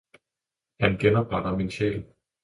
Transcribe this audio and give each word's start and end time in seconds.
Han 0.79 0.97
genopretter 0.97 1.55
min 1.55 1.71
sjæl. 1.71 2.03